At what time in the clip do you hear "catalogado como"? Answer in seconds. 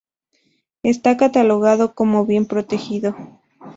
1.15-2.25